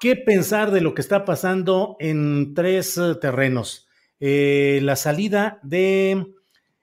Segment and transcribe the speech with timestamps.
[0.00, 3.88] ¿qué pensar de lo que está pasando en tres uh, terrenos?
[4.20, 6.34] Eh, la salida de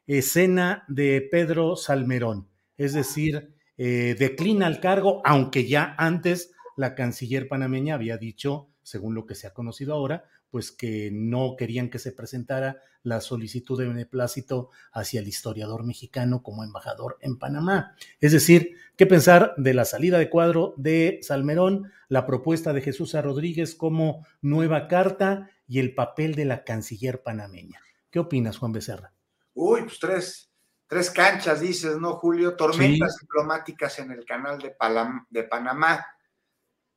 [0.06, 7.48] escena de Pedro Salmerón, es decir, eh, declina el cargo, aunque ya antes la canciller
[7.48, 11.98] panameña había dicho, según lo que se ha conocido ahora, pues que no querían que
[11.98, 17.96] se presentara la solicitud de beneplácito hacia el historiador mexicano como embajador en Panamá.
[18.20, 23.14] Es decir, ¿qué pensar de la salida de cuadro de Salmerón, la propuesta de Jesús
[23.14, 27.82] Rodríguez como nueva carta y el papel de la canciller panameña?
[28.12, 29.12] ¿Qué opinas, Juan Becerra?
[29.56, 30.52] Uy, pues tres,
[30.86, 32.56] tres canchas, dices, ¿no, Julio?
[32.56, 33.22] Tormentas sí.
[33.22, 36.06] diplomáticas en el canal de, Palam de Panamá.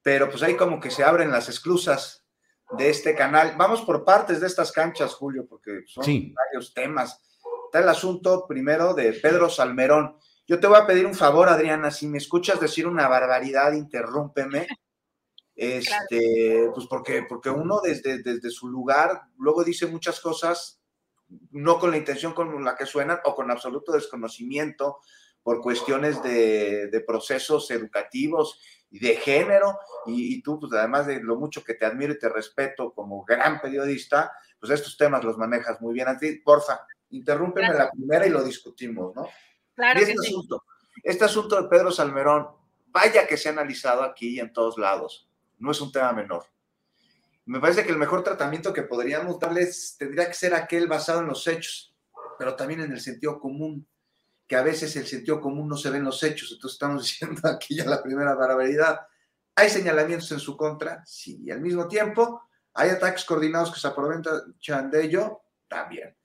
[0.03, 2.26] Pero pues ahí como que se abren las esclusas
[2.73, 3.55] de este canal.
[3.57, 6.35] Vamos por partes de estas canchas, Julio, porque son sí.
[6.35, 7.21] varios temas.
[7.67, 10.17] Está el asunto primero de Pedro Salmerón.
[10.47, 14.67] Yo te voy a pedir un favor, Adriana, si me escuchas decir una barbaridad, interrúmpeme.
[15.55, 16.73] Este, claro.
[16.75, 20.83] pues porque, porque uno desde, desde su lugar luego dice muchas cosas,
[21.51, 24.99] no con la intención con la que suenan o con absoluto desconocimiento
[25.47, 31.23] por cuestiones de, de procesos educativos y de género, y, y, tú, pues además de
[31.23, 35.39] lo mucho que te admiro y te respeto como gran periodista, pues estos temas los
[35.39, 36.09] manejas muy bien.
[36.09, 36.81] A ti, porfa,
[37.11, 37.85] interrúmpeme claro.
[37.85, 39.29] la primera y lo discutimos, ¿no?
[39.77, 40.01] Claro.
[40.01, 40.27] Y este, sí.
[40.31, 40.65] asunto,
[41.05, 42.49] este asunto de Pedro Salmerón,
[42.89, 46.45] vaya que se ha analizado aquí y en todos lados, no es un tema menor.
[47.45, 51.29] Me parece que el mejor tratamiento que podríamos darles tendría que ser aquel basado en
[51.29, 51.95] los hechos,
[52.37, 53.87] pero también en el sentido común
[54.47, 56.53] que a veces el sentido común no se ve en los hechos.
[56.53, 59.01] Entonces estamos diciendo aquí ya la primera barbaridad.
[59.55, 61.03] ¿Hay señalamientos en su contra?
[61.07, 61.41] Sí.
[61.45, 62.43] Y al mismo tiempo,
[62.75, 65.41] ¿hay ataques coordinados que se aprovechan de ello?
[65.69, 66.17] También.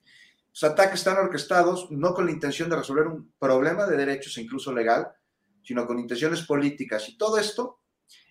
[0.49, 4.41] Los ataques están orquestados no con la intención de resolver un problema de derechos e
[4.41, 5.07] incluso legal,
[5.63, 7.07] sino con intenciones políticas.
[7.07, 7.79] Y todo esto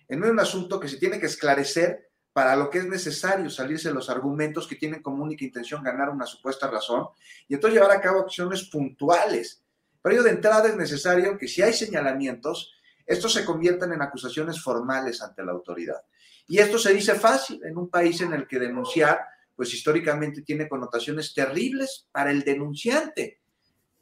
[0.07, 3.93] en un asunto que se tiene que esclarecer para lo que es necesario salirse de
[3.93, 7.07] los argumentos que tienen como única intención ganar una supuesta razón
[7.47, 9.60] y entonces llevar a cabo acciones puntuales
[10.01, 12.73] pero ello de entrada es necesario que si hay señalamientos,
[13.05, 16.01] estos se conviertan en acusaciones formales ante la autoridad.
[16.47, 19.19] Y esto se dice fácil en un país en el que denunciar,
[19.55, 23.41] pues históricamente tiene connotaciones terribles para el denunciante.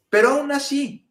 [0.08, 1.08] Pero aún así,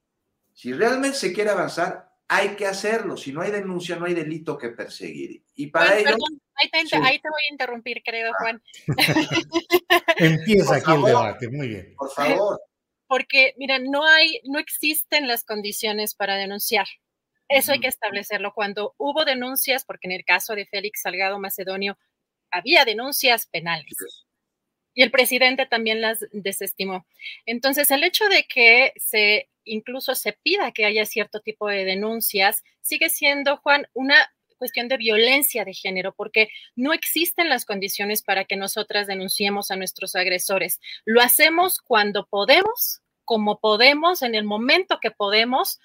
[0.53, 3.15] si realmente se quiere avanzar, hay que hacerlo.
[3.15, 5.43] Si no hay denuncia, no hay delito que perseguir.
[5.55, 6.05] Y para ello...
[6.05, 6.95] perdón, ahí, te, sí.
[6.95, 8.61] ahí, te, voy a interrumpir, querido Juan.
[10.17, 11.93] Empieza aquí favor, el debate, muy bien.
[11.95, 12.59] Por favor
[13.09, 16.85] porque, miren, no hay, no existen las condiciones para denunciar.
[17.49, 18.53] Eso hay que establecerlo.
[18.53, 21.97] Cuando hubo denuncias, porque en el caso de Félix Salgado Macedonio
[22.51, 23.97] había denuncias penales
[24.93, 27.07] y el presidente también las desestimó.
[27.47, 32.63] Entonces, el hecho de que se incluso se pida que haya cierto tipo de denuncias
[32.81, 38.45] sigue siendo, Juan, una cuestión de violencia de género, porque no existen las condiciones para
[38.45, 40.79] que nosotras denunciemos a nuestros agresores.
[41.05, 45.79] Lo hacemos cuando podemos, como podemos, en el momento que podemos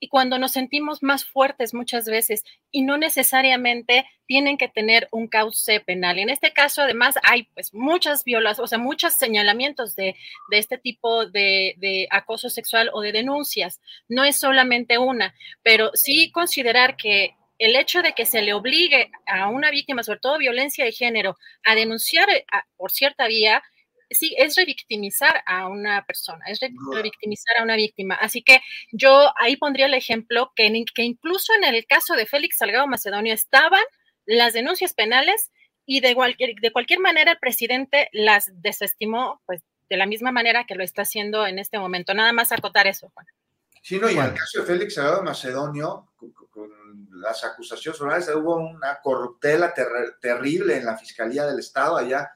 [0.00, 5.26] y cuando nos sentimos más fuertes muchas veces y no necesariamente tienen que tener un
[5.26, 6.18] cauce penal.
[6.18, 10.14] En este caso, además, hay pues muchas violaciones, o sea, muchos señalamientos de,
[10.50, 13.80] de este tipo de, de, acoso sexual o de denuncias.
[14.08, 19.10] No es solamente una, pero sí considerar que el hecho de que se le obligue
[19.26, 23.62] a una víctima, sobre todo violencia de género, a denunciar a, por cierta vía,
[24.10, 28.14] sí, es revictimizar a una persona, es revictimizar a una víctima.
[28.14, 28.60] Así que
[28.92, 33.34] yo ahí pondría el ejemplo que, que incluso en el caso de Félix Salgado Macedonio
[33.34, 33.82] estaban
[34.26, 35.50] las denuncias penales
[35.86, 40.64] y de cualquier, de cualquier manera el presidente las desestimó, pues de la misma manera
[40.64, 42.12] que lo está haciendo en este momento.
[42.14, 43.26] Nada más acotar eso, Juan.
[43.82, 46.08] Sí, no, y en el caso de Félix Salgado Macedonio,
[46.50, 46.70] con,
[47.12, 49.72] las acusaciones hubo una corruptela
[50.20, 52.30] terrible en la Fiscalía del Estado allá,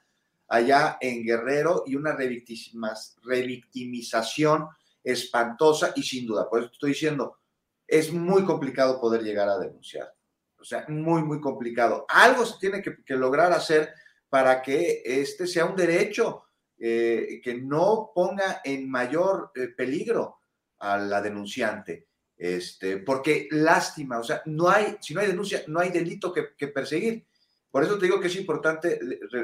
[0.48, 4.68] allá en Guerrero y una revictimización
[5.02, 7.38] espantosa y sin duda, por eso estoy diciendo,
[7.86, 10.14] es muy complicado poder llegar a denunciar.
[10.58, 12.04] O sea, muy, muy complicado.
[12.08, 13.92] Algo se tiene que, lograr hacer
[14.28, 16.44] para que este sea un derecho
[16.78, 20.41] eh, que no ponga en mayor eh, peligro
[20.82, 22.08] a la denunciante.
[22.36, 26.68] Este, porque lástima, o sea, no hay, si no hay denuncia, no hay delito que,
[26.68, 27.24] perseguir.
[27.70, 28.98] Por eso te digo que es importante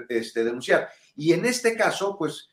[0.08, 0.88] este, denunciar.
[1.14, 2.50] Y en este caso, pues,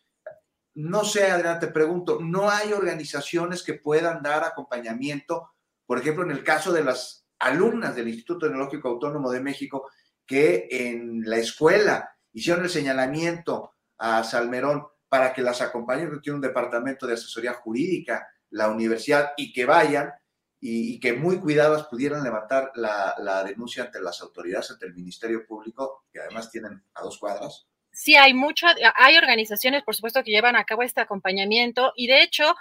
[0.76, 5.50] no sé, Adriana, te pregunto, ¿no hay organizaciones que puedan dar acompañamiento?
[5.86, 9.90] Por ejemplo, en el caso de las alumnas del Instituto Tecnológico Autónomo de México
[10.26, 16.36] que en la escuela hicieron el señalamiento a Salmerón para que las acompañen, que tiene
[16.36, 20.14] un departamento de asesoría jurídica, la universidad, y que vayan
[20.62, 26.06] y, que muy cuidadas pudieran levantar la, denuncia ante las autoridades, ante el Ministerio Público,
[26.12, 27.68] que además tienen a dos cuadras.
[27.92, 28.66] Sí, hay mucho,
[28.96, 32.56] hay organizaciones, por supuesto, que llevan a cabo este acompañamiento y de hecho,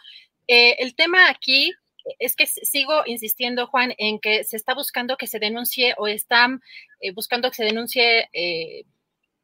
[0.48, 1.72] eh, el tema aquí
[2.18, 6.60] es que sigo insistiendo, Juan, en que se está buscando que se denuncie o están
[7.00, 8.84] eh, buscando que se denuncie eh,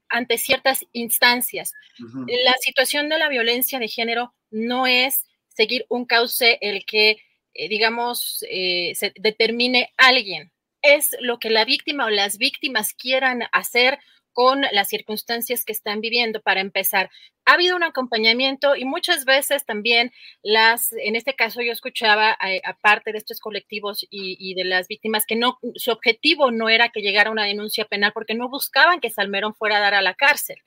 [0.09, 1.73] ante ciertas instancias.
[1.99, 7.19] La situación de la violencia de género no es seguir un cauce el que,
[7.55, 10.53] eh, digamos, se determine alguien.
[10.83, 13.99] Es lo que la víctima o las víctimas quieran hacer
[14.33, 17.11] con las circunstancias que están viviendo para empezar.
[17.45, 20.13] Ha habido un acompañamiento y muchas veces también
[20.43, 25.27] las, en este caso yo escuchaba, eh, aparte de estos colectivos y, de las víctimas,
[25.27, 29.11] que no, su objetivo no era que llegara una denuncia penal porque no buscaban que
[29.11, 30.59] Salmerón fuera a dar a la cárcel,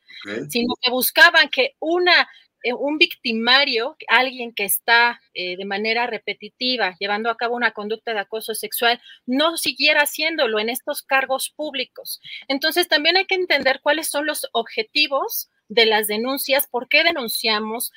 [0.50, 2.28] sino que buscaban que una eh,
[2.72, 8.20] un victimario, alguien que está eh, de manera repetitiva llevando a cabo una conducta de
[8.20, 12.22] acoso sexual, no siguiera haciéndolo en estos cargos públicos.
[12.48, 17.92] Entonces, también hay que entender cuáles son los objetivos de las denuncias, por qué denunciamos,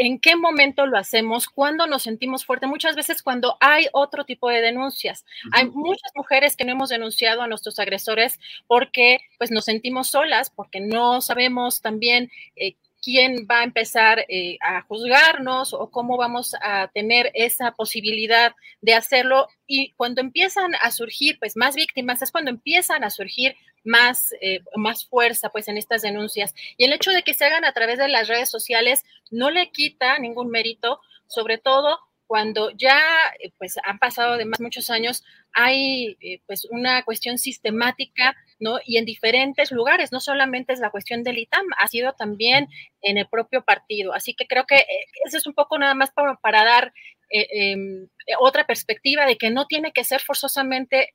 [0.00, 4.48] en qué momento lo hacemos, cuándo nos sentimos fuertes, muchas veces cuando hay otro tipo
[4.48, 5.26] de denuncias.
[5.52, 10.48] Hay muchas mujeres que no hemos denunciado a nuestros agresores porque pues nos sentimos solas,
[10.48, 16.54] porque no sabemos también eh, quién va a empezar eh, a juzgarnos o cómo vamos
[16.62, 19.48] a tener esa posibilidad de hacerlo.
[19.66, 24.60] Y cuando empiezan a surgir pues más víctimas, es cuando empiezan a surgir más, eh,
[24.76, 26.54] más fuerza pues en estas denuncias.
[26.76, 29.70] Y el hecho de que se hagan a través de las redes sociales no le
[29.70, 31.98] quita ningún mérito, sobre todo
[32.30, 33.00] cuando ya
[33.40, 38.78] eh, pues han pasado además muchos años, hay eh, pues una cuestión sistemática, ¿no?
[38.84, 42.68] Y en diferentes lugares, no solamente es la cuestión del ITAM, ha sido también
[43.02, 44.12] en el propio partido.
[44.12, 44.86] Así que creo que eh,
[45.26, 46.92] ese es un poco nada más para, para dar
[47.30, 48.08] em,
[48.40, 51.14] otra perspectiva de que no tiene que ser forzosamente,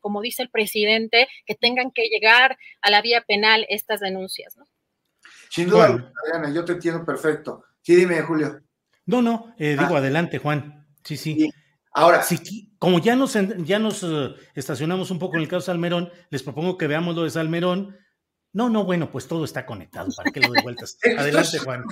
[0.00, 4.66] como dice el presidente, que tengan que llegar a la vía penal estas denuncias, ¿no?
[5.50, 7.64] Sin duda, Adriana, yo te entiendo perfecto.
[7.82, 8.60] Sí, dime, Julio.
[9.06, 9.98] No, no, eh, digo, ah.
[9.98, 10.86] adelante, Juan.
[11.04, 11.48] Sí, sí.
[11.96, 12.22] Ahora.
[12.22, 13.32] Sí, como ya nos,
[13.64, 17.16] ya nos eh, estacionamos un poco en el caso de Salmerón, les propongo que veamos
[17.16, 17.96] lo de Salmerón.
[18.52, 20.08] No, no, bueno, pues todo está conectado.
[20.14, 20.98] ¿Para qué lo de vueltas?
[21.18, 21.84] Adelante, Juan.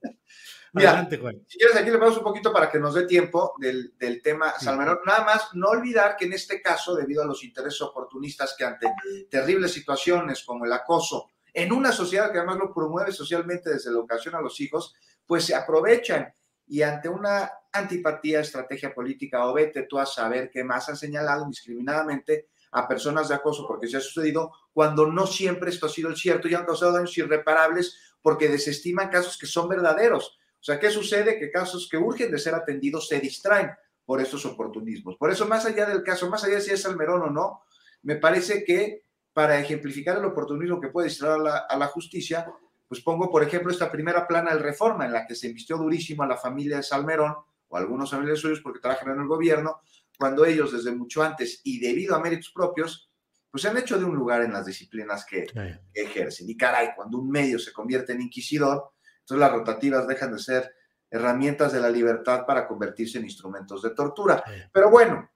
[0.74, 1.42] Adelante, Juan.
[1.48, 4.98] Si quieres, aquí le vamos un poquito para que nos dé tiempo del, tema Salmerón.
[5.06, 8.92] Nada más, no olvidar que en este caso, debido a los intereses oportunistas que ante
[9.30, 13.96] terribles situaciones como el acoso, en una sociedad que además lo promueve socialmente desde la
[13.96, 14.94] educación a los hijos,
[15.26, 16.30] pues se aprovechan
[16.72, 21.44] y ante una antipatía, estrategia política o vete tú a saber qué más han señalado
[21.44, 26.08] indiscriminadamente a personas de acoso, porque se ha sucedido cuando no siempre esto ha sido
[26.08, 30.38] el cierto y han causado daños irreparables porque desestiman casos que son verdaderos.
[30.62, 31.38] O sea, ¿qué sucede?
[31.38, 33.70] Que casos que urgen de ser atendidos se distraen
[34.06, 35.16] por estos oportunismos.
[35.18, 37.64] Por eso, más allá del caso, más allá de si es Almerón o no,
[38.00, 42.50] me parece que para ejemplificar el oportunismo que puede distraer a la, a la justicia,
[42.92, 46.24] pues pongo, por ejemplo, esta primera plana del Reforma, en la que se invistió durísimo
[46.24, 47.34] a la familia de Salmerón,
[47.68, 49.80] o algunos familiares suyos porque trabajan en el gobierno,
[50.18, 53.10] cuando ellos desde mucho antes y debido a méritos propios,
[53.50, 55.46] pues se han hecho de un lugar en las disciplinas que,
[55.94, 56.50] ejercen.
[56.50, 60.74] Y caray, cuando un medio se convierte en inquisidor, entonces las rotativas dejan de ser
[61.10, 64.44] herramientas de la libertad para convertirse en instrumentos de tortura.
[64.70, 65.30] Pero bueno,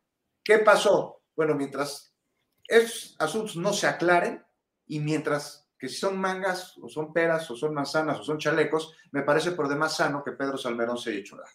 [0.44, 1.22] ¿qué pasó?
[1.34, 2.14] Bueno, mientras
[2.68, 4.44] esos asuntos no se aclaren
[4.86, 8.92] y mientras que si son mangas, o son peras, o son manzanas, o son chalecos,
[9.12, 11.48] me parece por demás sano que Pedro Salmerón se haya hecho nada.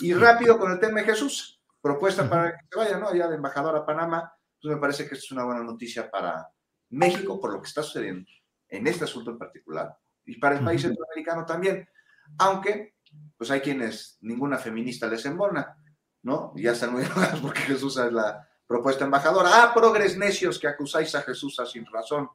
[0.00, 3.14] Y rápido con el tema de Jesús, propuesta para que se vaya, ¿no?
[3.14, 6.50] Ya de embajador a Panamá, pues me parece que es una buena noticia para,
[6.90, 8.30] México por lo que está sucediendo
[8.68, 11.88] en este asunto en particular y para el país centroamericano también,
[12.38, 12.96] aunque
[13.36, 15.76] pues hay quienes ninguna feminista les embona,
[16.22, 16.52] ¿no?
[16.56, 19.50] Y ya están muy enojados porque Jesús es la propuesta embajadora.
[19.52, 22.28] Ah, progres necios que acusáis a Jesús sin razón,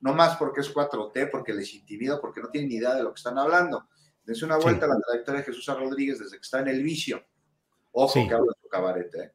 [0.00, 3.12] no más porque es 4T, porque les intimida, porque no tienen ni idea de lo
[3.12, 3.88] que están hablando.
[4.24, 7.24] Dense una vuelta a la trayectoria de Jesús Rodríguez desde que está en el vicio.
[7.92, 9.32] Ojo que habla de su cabaret, ¿eh?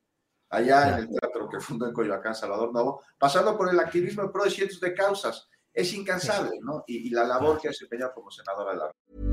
[0.49, 4.43] allá en el teatro que fundó en Coyoacán, Salvador Novo, pasando por el activismo pro
[4.43, 5.49] de cientos de causas.
[5.73, 6.83] Es incansable, ¿no?
[6.85, 9.32] Y, y la labor que ha desempeñado como senadora de la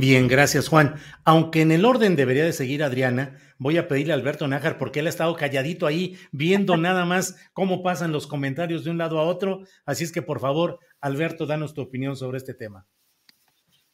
[0.00, 0.94] Bien, gracias Juan.
[1.26, 5.00] Aunque en el orden debería de seguir Adriana, voy a pedirle a Alberto Nájar, porque
[5.00, 9.18] él ha estado calladito ahí, viendo nada más cómo pasan los comentarios de un lado
[9.18, 9.60] a otro.
[9.84, 12.86] Así es que, por favor, Alberto, danos tu opinión sobre este tema.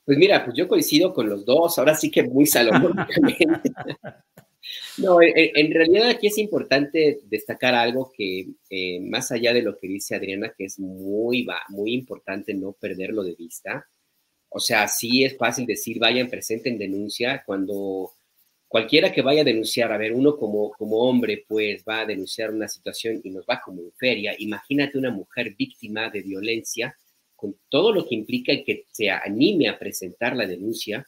[0.04, 3.72] Pues mira, pues yo coincido con los dos, ahora sí que muy salomónicamente.
[4.98, 9.88] no, en, realidad aquí es importante destacar algo que, eh, más allá de lo que
[9.88, 13.84] dice Adriana, que es muy, muy importante no perderlo de vista.
[14.56, 18.12] O sea, sí es fácil decir, vayan, presenten denuncia, cuando
[18.66, 22.50] cualquiera que vaya a denunciar, a ver, uno como, como hombre, pues va a denunciar
[22.50, 24.34] una situación y nos va como en feria.
[24.38, 26.96] Imagínate una mujer víctima de violencia,
[27.34, 31.06] con todo lo que implica que se anime a presentar la denuncia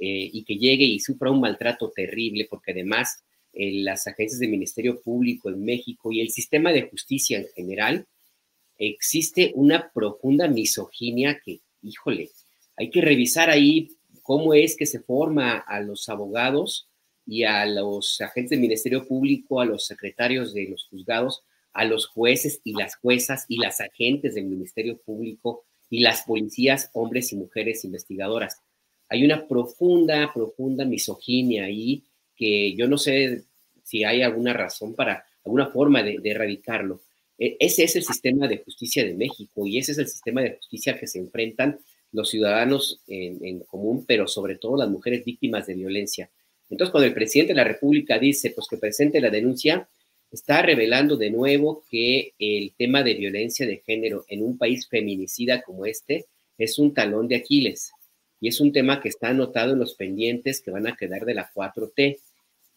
[0.00, 4.50] eh, y que llegue y sufra un maltrato terrible, porque además eh, las agencias del
[4.50, 8.08] Ministerio Público en México y el sistema de justicia en general,
[8.76, 12.30] existe una profunda misoginia que, híjole,
[12.78, 16.88] hay que revisar ahí cómo es que se forma a los abogados
[17.26, 21.42] y a los agentes del Ministerio Público, a los secretarios de los juzgados,
[21.72, 26.90] a los jueces y las juezas y las agentes del Ministerio Público y las policías,
[26.92, 28.60] hombres y mujeres investigadoras.
[29.08, 32.04] Hay una profunda, profunda misoginia ahí
[32.36, 33.44] que yo no sé
[33.82, 37.00] si hay alguna razón para, alguna forma de, erradicarlo.
[37.38, 40.56] E, ese es el sistema de justicia de México y ese es el sistema de
[40.56, 41.78] justicia que se enfrentan
[42.12, 46.30] los ciudadanos en, común, pero sobre todo las mujeres víctimas de violencia.
[46.70, 49.88] Entonces, cuando el presidente de la República dice, pues que presente la denuncia,
[50.30, 55.62] está revelando de nuevo que el tema de violencia de género en un país feminicida
[55.62, 56.26] como este
[56.58, 57.92] es un talón de Aquiles
[58.40, 61.34] y es un tema que está anotado en los pendientes que van a quedar de
[61.34, 62.18] la 4T,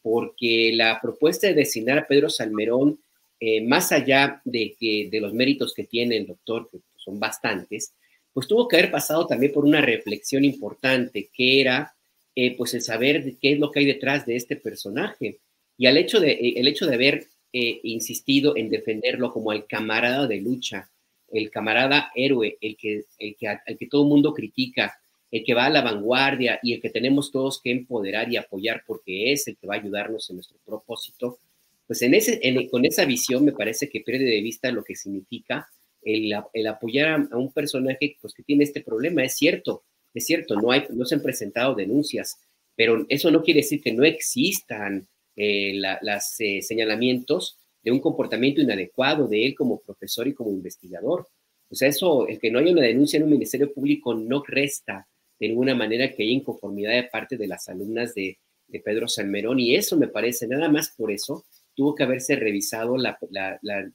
[0.01, 2.99] porque la propuesta de designar a Pedro Salmerón,
[3.39, 7.93] eh, más allá de, que, de los méritos que tiene el doctor, que son bastantes,
[8.33, 11.93] pues tuvo que haber pasado también por una reflexión importante, que era
[12.35, 15.39] eh, pues el saber qué es lo que hay detrás de este personaje.
[15.77, 19.65] Y al hecho de, eh, el hecho de haber eh, insistido en defenderlo como el
[19.65, 20.89] camarada de lucha,
[21.29, 24.97] el camarada héroe, el que, el que, el que todo mundo critica,
[25.29, 28.83] el que va a la vanguardia y el que tenemos todos que empoderar y apoyar
[28.85, 31.39] porque es el que va a ayudarnos en nuestro propósito,
[31.87, 35.69] pues en ese, con esa visión me parece que pierde de vista lo que significa
[36.03, 39.23] el, apoyar a, un personaje pues, que tiene este problema.
[39.23, 42.39] Es cierto, es cierto, no, hay, no se han presentado denuncias,
[42.75, 48.61] pero eso no quiere decir que no existan eh, los eh, señalamientos de un comportamiento
[48.61, 51.27] inadecuado de él como profesor y como investigador.
[51.69, 55.07] O sea, eso, el que no haya una denuncia en un ministerio público no resta
[55.39, 58.37] de ninguna manera que haya inconformidad de parte de las alumnas de,
[58.85, 61.43] Pedro Salmerón y eso me parece, nada más por eso,
[61.75, 63.17] tuvo que haberse revisado la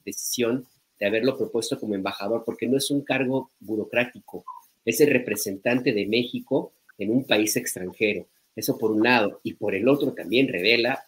[0.05, 0.67] decisión
[0.99, 4.45] de haberlo propuesto como embajador, porque no es un cargo burocrático,
[4.85, 8.27] es el representante de México en un país extranjero.
[8.55, 9.39] Eso por un lado.
[9.43, 11.05] Y por el otro también revela,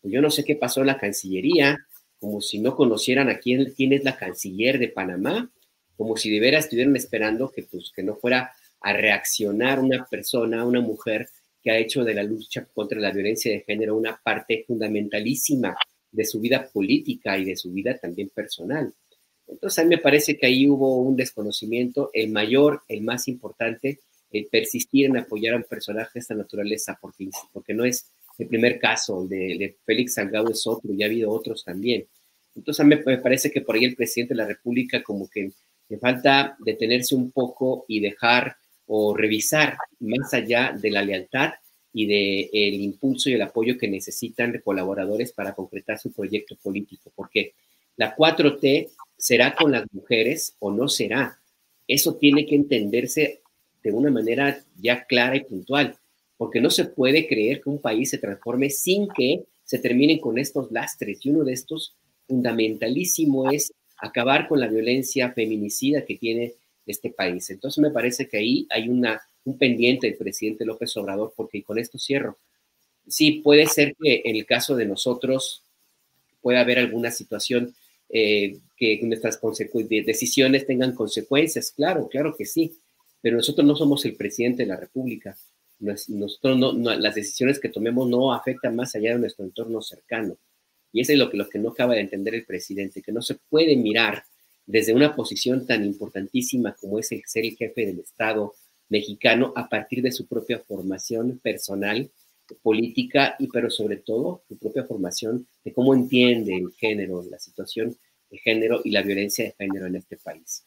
[0.00, 1.78] pues yo no sé qué pasó en la Cancillería,
[2.18, 5.50] como si no conocieran a quién, quién es la canciller de Panamá,
[5.96, 10.64] como si de veras estuvieran esperando que, pues, que no fuera a reaccionar una persona,
[10.64, 11.28] una mujer
[11.62, 15.76] que ha hecho de la lucha contra la violencia de género una parte fundamentalísima
[16.10, 18.92] de su vida política y de su vida también personal.
[19.50, 24.00] Entonces a mí me parece que ahí hubo un desconocimiento, el mayor, el más importante,
[24.30, 28.06] el persistir en apoyar a un personaje de esta naturaleza, porque, porque no es
[28.38, 32.06] el primer caso, de, de Félix Salgado es otro, y ha habido otros también.
[32.54, 35.52] Entonces a mí me parece que por ahí el presidente de la República como que
[35.88, 41.50] le falta detenerse un poco y dejar o revisar más allá de la lealtad
[41.92, 47.12] y del el impulso y el apoyo que necesitan colaboradores para concretar su proyecto político,
[47.14, 47.54] porque
[47.96, 48.88] la 4T
[49.20, 51.38] será con las mujeres o no será.
[51.86, 53.42] Eso tiene que entenderse
[53.82, 55.96] de una manera ya clara y puntual,
[56.36, 60.38] porque no se puede creer que un país se transforme sin que se terminen con
[60.38, 61.24] estos lastres.
[61.24, 61.94] Y uno de estos
[62.26, 66.54] fundamentalísimo es acabar con la violencia feminicida que tiene
[66.86, 67.50] este país.
[67.50, 71.78] Entonces me parece que ahí hay una, un pendiente del presidente López Obrador, porque con
[71.78, 72.38] esto cierro.
[73.06, 75.62] Sí, puede ser que en el caso de nosotros
[76.40, 77.74] pueda haber alguna situación
[78.12, 79.38] eh, que nuestras
[79.88, 81.70] decisiones tengan consecuencias.
[81.70, 82.78] Claro, claro que sí,
[83.20, 85.36] pero nosotros no somos el presidente de la República.
[85.78, 90.36] Nosotros no, las decisiones que tomemos no afectan más allá de nuestro entorno cercano.
[90.92, 93.22] Y eso es lo que, lo que no acaba de entender el presidente, que no
[93.22, 94.24] se puede mirar
[94.66, 98.54] desde una posición tan importantísima como es el ser el jefe del Estado
[98.88, 102.10] mexicano a partir de su propia formación personal,
[102.56, 107.96] política y pero sobre todo su propia formación de cómo entiende el género, la situación
[108.30, 110.64] de género y la violencia de género en este país.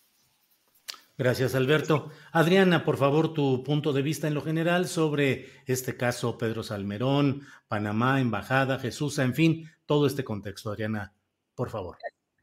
[1.15, 2.11] Gracias, Alberto.
[2.31, 7.43] Adriana, por favor, tu punto de vista en lo general sobre este caso, Pedro Salmerón,
[7.67, 10.71] Panamá, Embajada, Jesús, en fin, todo este contexto.
[10.71, 11.13] Adriana,
[11.53, 11.97] por favor.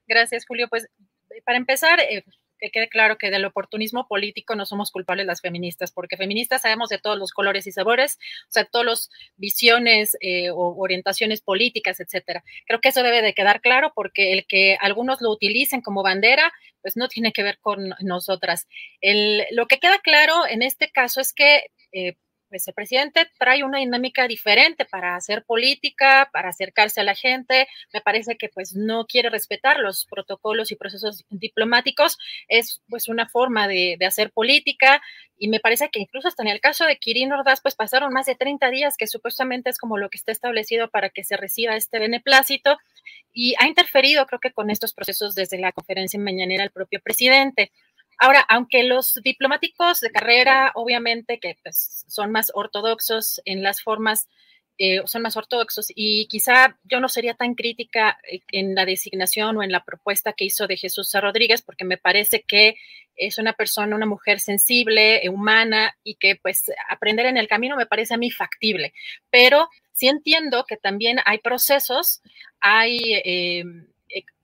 [0.06, 0.68] Gracias, Julio.
[0.68, 0.88] Pues
[1.44, 2.24] para empezar, eh,
[2.60, 6.88] que quede claro que del oportunismo político no somos culpables las feministas, porque feministas sabemos
[6.88, 12.00] de todos los colores y sabores, o sea, todas las visiones eh, o orientaciones políticas,
[12.00, 12.44] etcétera.
[12.66, 16.52] Creo que eso debe de quedar claro porque el que algunos lo utilicen como bandera,
[16.82, 18.66] pues no tiene que ver con nosotras.
[19.00, 22.14] El, lo que queda claro en este caso es que eh,
[22.50, 27.68] pues el presidente trae una dinámica diferente para hacer política, para acercarse a la gente.
[27.94, 32.18] Me parece que pues no quiere respetar los protocolos y procesos diplomáticos.
[32.48, 35.00] Es pues una forma de, hacer política
[35.38, 38.26] y me parece que incluso hasta en el caso de Kirin Ordaz pues pasaron más
[38.26, 41.76] de 30 días que supuestamente es como lo que está establecido para que se reciba
[41.76, 42.76] este beneplácito
[43.32, 47.70] y ha interferido creo que con estos procesos desde la conferencia mañanera el propio presidente.
[48.22, 54.28] Ahora, aunque los diplomáticos de carrera, obviamente, que pues, son más ortodoxos en las formas,
[54.76, 59.56] eh, son más ortodoxos y quizá yo no sería tan crítica eh, en la designación
[59.56, 62.76] o en la propuesta que hizo de Jesús Rodríguez, porque me parece que
[63.16, 67.86] es una persona, una mujer sensible, humana y que pues aprender en el camino me
[67.86, 68.92] parece a mí factible.
[69.30, 72.20] Pero sí entiendo que también hay procesos,
[72.60, 73.14] hay...
[73.14, 73.64] Eh, eh,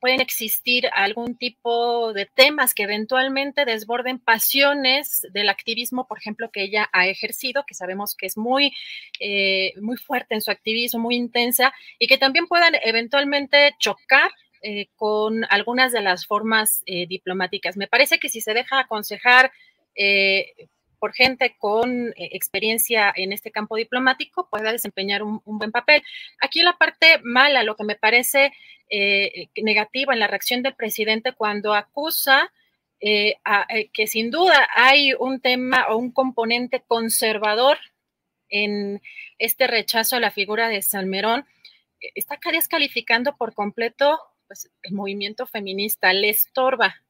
[0.00, 6.62] pueden existir algún tipo de temas que eventualmente desborden pasiones del activismo, por ejemplo, que
[6.62, 8.72] ella ha ejercido, que sabemos que es muy,
[9.20, 14.30] eh, muy fuerte en su activismo, muy intensa, y que también puedan eventualmente chocar
[14.62, 17.76] eh, con algunas de las formas diplomáticas.
[17.76, 19.52] Me parece que si se deja aconsejar
[20.98, 26.02] por gente con experiencia en este campo diplomático, pueda desempeñar un, buen papel.
[26.40, 28.52] Aquí la parte mala, lo que me parece
[28.88, 32.52] eh, negativa en la reacción del presidente cuando acusa
[33.00, 33.34] eh,
[33.68, 37.78] eh, que sin duda hay un tema o un componente conservador
[38.48, 39.02] en
[39.38, 41.44] este rechazo a la figura de Salmerón,
[42.14, 47.02] está descalificando por completo pues, el movimiento feminista, le estorba.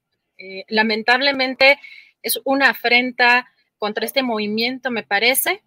[0.68, 1.78] lamentablemente
[2.22, 3.46] es una afrenta
[3.78, 5.62] contra este movimiento, me parece,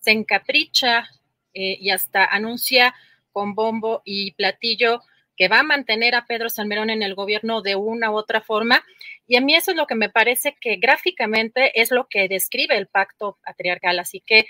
[0.00, 1.08] se encapricha
[1.52, 2.94] y hasta anuncia
[3.32, 5.00] con bombo y platillo
[5.36, 8.82] que va a mantener a Pedro Salmerón en el gobierno de una u otra forma.
[9.26, 12.76] Y a mí eso es lo que me parece que gráficamente es lo que describe
[12.76, 13.98] el pacto patriarcal.
[13.98, 14.46] Así que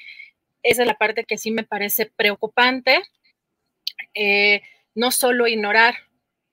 [0.63, 3.03] esa es la parte que sí me parece preocupante.
[4.15, 4.63] Eh,
[4.95, 5.97] no solo ignorar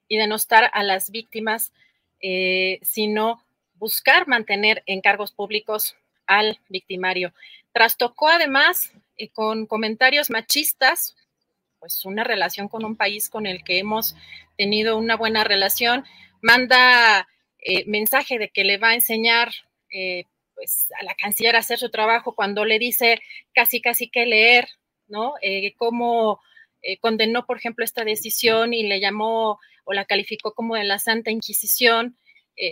[0.08, 1.72] y denostar a las víctimas,
[2.20, 5.96] eh, sino buscar mantener en cargos públicos
[6.28, 7.34] al victimario.
[7.72, 11.16] Trastocó además eh, con comentarios machistas
[11.84, 14.16] pues una relación con un país con el que hemos
[14.58, 16.06] tenido una buena relación,
[16.42, 17.28] manda
[17.60, 19.52] eh, mensaje de que le va a enseñar
[19.90, 20.24] eh,
[20.56, 23.22] pues a la canciller a hacer su trabajo cuando le dice
[23.54, 24.70] casi casi que leer,
[25.08, 25.34] ¿no?
[25.42, 26.40] Eh, cómo
[27.02, 31.32] condenó, por ejemplo, esta decisión y le llamó o la calificó como de la Santa
[31.32, 32.18] Inquisición,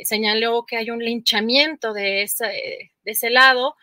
[0.03, 3.75] señaló que hay un linchamiento de, de ese lado.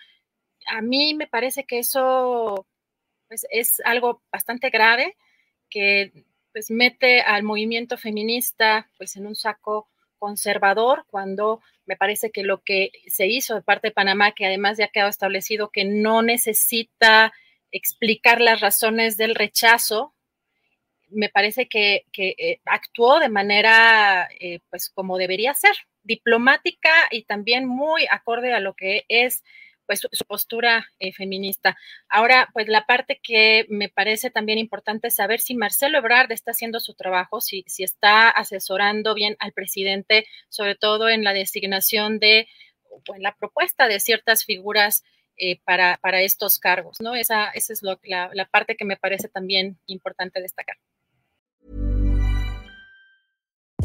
[0.68, 2.66] A mí me parece que eso
[3.28, 5.16] pues es algo bastante grave
[5.70, 12.42] que pues mete al movimiento feminista pues en un saco conservador cuando me parece que
[12.42, 15.84] lo que se hizo de parte de Panamá, que además ya ha quedado establecido que
[15.84, 17.32] no necesita
[17.70, 20.14] explicar las razones del rechazo,
[21.10, 27.66] me parece que, eh, actuó de manera eh, pues como debería ser, diplomática y también
[27.66, 29.42] muy acorde a lo que es
[29.86, 31.76] pues su, postura eh, feminista.
[32.10, 36.50] Ahora, pues la parte que me parece también importante es saber si Marcelo Ebrard está
[36.50, 42.18] haciendo su trabajo, si, si está asesorando bien al presidente, sobre todo en la designación
[42.18, 42.48] de,
[42.90, 45.04] o en la propuesta de ciertas figuras
[45.64, 47.14] para, para, estos cargos, ¿no?
[47.14, 50.76] Esa, esa es lo, la parte que me parece también importante destacar.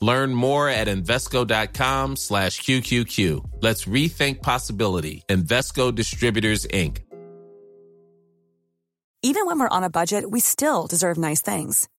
[0.00, 3.44] Learn more at Invesco.com slash QQQ.
[3.60, 5.22] Let's rethink possibility.
[5.28, 6.98] Invesco Distributors, Inc.
[9.22, 11.90] Even when we're on a budget, we still deserve nice things.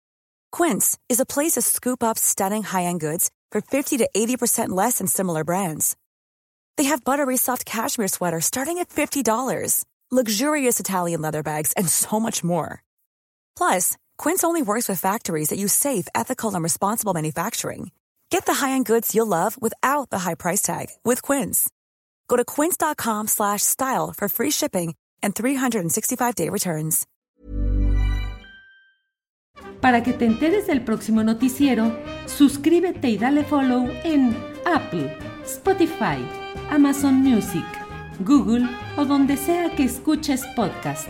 [0.52, 4.98] Quince is a place to scoop up stunning high-end goods for 50 to 80% less
[4.98, 5.96] than similar brands.
[6.78, 12.20] They have buttery soft cashmere sweaters starting at $50, luxurious Italian leather bags, and so
[12.20, 12.82] much more.
[13.56, 17.90] Plus, Quince only works with factories that use safe, ethical, and responsible manufacturing.
[18.30, 21.68] Get the high-end goods you'll love without the high price tag with Quince.
[22.28, 27.08] Go to quince.com/style for free shipping and 365-day returns.
[29.82, 31.92] Para que te enteres del próximo noticiero,
[32.28, 36.22] suscríbete y dale follow en Apple, Spotify,
[36.70, 37.66] Amazon Music,
[38.20, 41.10] Google o donde sea que escuches podcast.